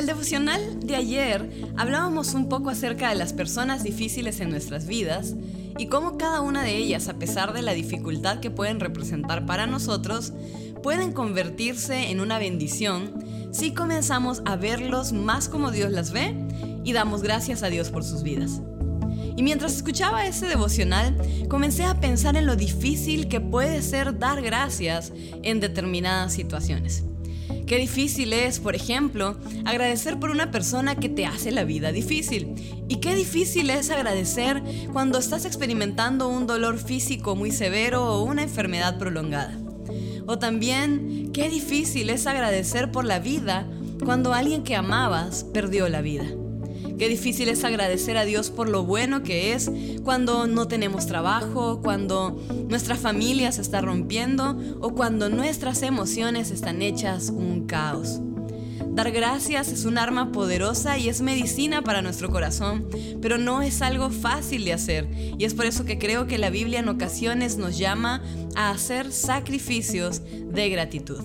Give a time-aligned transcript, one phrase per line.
[0.00, 5.34] devocional de ayer hablábamos un poco acerca de las personas difíciles en nuestras vidas
[5.78, 9.66] y cómo cada una de ellas, a pesar de la dificultad que pueden representar para
[9.66, 10.32] nosotros,
[10.82, 13.22] pueden convertirse en una bendición
[13.52, 16.34] si comenzamos a verlos más como Dios las ve
[16.84, 18.62] y damos gracias a Dios por sus vidas.
[19.36, 21.16] Y mientras escuchaba ese devocional,
[21.48, 25.12] comencé a pensar en lo difícil que puede ser dar gracias
[25.42, 27.04] en determinadas situaciones.
[27.66, 32.54] Qué difícil es, por ejemplo, agradecer por una persona que te hace la vida difícil.
[32.88, 38.42] Y qué difícil es agradecer cuando estás experimentando un dolor físico muy severo o una
[38.42, 39.58] enfermedad prolongada.
[40.26, 43.68] O también, qué difícil es agradecer por la vida
[44.04, 46.26] cuando alguien que amabas perdió la vida.
[46.98, 49.70] Qué difícil es agradecer a Dios por lo bueno que es
[50.04, 56.82] cuando no tenemos trabajo, cuando nuestra familia se está rompiendo o cuando nuestras emociones están
[56.82, 58.20] hechas un caos.
[58.92, 62.86] Dar gracias es un arma poderosa y es medicina para nuestro corazón,
[63.22, 65.08] pero no es algo fácil de hacer.
[65.38, 68.22] Y es por eso que creo que la Biblia en ocasiones nos llama
[68.54, 70.20] a hacer sacrificios
[70.52, 71.20] de gratitud.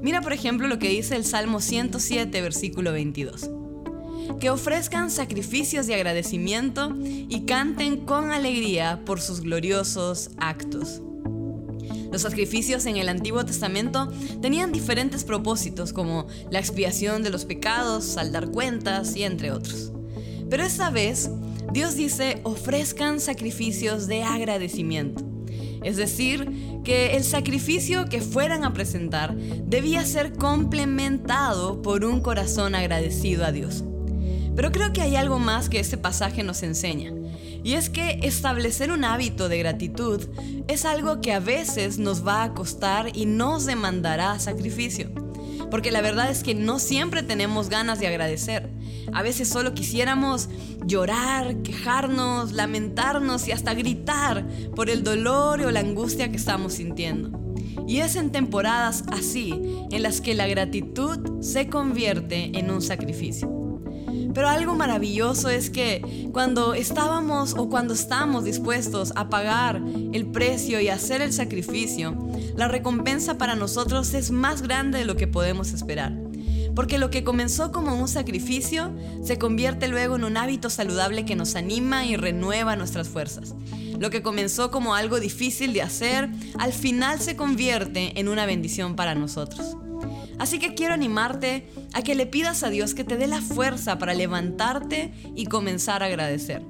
[0.00, 3.50] Mira por ejemplo lo que dice el Salmo 107, versículo 22
[4.40, 11.00] que ofrezcan sacrificios de agradecimiento y canten con alegría por sus gloriosos actos.
[12.12, 14.12] Los sacrificios en el Antiguo Testamento
[14.42, 19.92] tenían diferentes propósitos como la expiación de los pecados, saldar cuentas y entre otros.
[20.50, 21.30] Pero esta vez
[21.72, 25.24] Dios dice ofrezcan sacrificios de agradecimiento.
[25.82, 32.74] Es decir, que el sacrificio que fueran a presentar debía ser complementado por un corazón
[32.74, 33.84] agradecido a Dios.
[34.54, 37.12] Pero creo que hay algo más que este pasaje nos enseña.
[37.64, 40.28] Y es que establecer un hábito de gratitud
[40.68, 45.10] es algo que a veces nos va a costar y nos demandará sacrificio.
[45.70, 48.68] Porque la verdad es que no siempre tenemos ganas de agradecer.
[49.12, 50.48] A veces solo quisiéramos
[50.84, 57.38] llorar, quejarnos, lamentarnos y hasta gritar por el dolor o la angustia que estamos sintiendo.
[57.86, 59.54] Y es en temporadas así
[59.90, 63.61] en las que la gratitud se convierte en un sacrificio.
[64.34, 69.82] Pero algo maravilloso es que cuando estábamos o cuando estamos dispuestos a pagar
[70.12, 72.16] el precio y hacer el sacrificio,
[72.56, 76.16] la recompensa para nosotros es más grande de lo que podemos esperar.
[76.74, 81.36] Porque lo que comenzó como un sacrificio se convierte luego en un hábito saludable que
[81.36, 83.54] nos anima y renueva nuestras fuerzas.
[83.98, 88.96] Lo que comenzó como algo difícil de hacer, al final se convierte en una bendición
[88.96, 89.76] para nosotros.
[90.38, 93.98] Así que quiero animarte a que le pidas a Dios que te dé la fuerza
[93.98, 96.62] para levantarte y comenzar a agradecer.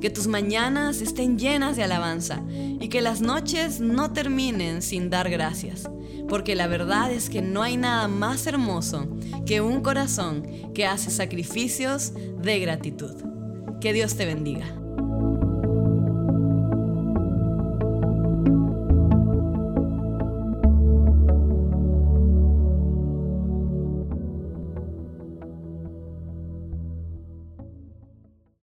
[0.00, 5.28] Que tus mañanas estén llenas de alabanza y que las noches no terminen sin dar
[5.28, 5.88] gracias.
[6.28, 9.08] Porque la verdad es que no hay nada más hermoso
[9.44, 13.14] que un corazón que hace sacrificios de gratitud.
[13.80, 14.79] Que Dios te bendiga.